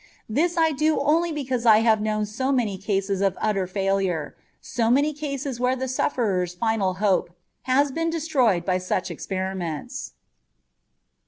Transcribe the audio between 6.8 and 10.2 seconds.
hope has been destroyed by such experiments.